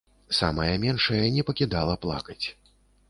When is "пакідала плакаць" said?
1.51-2.43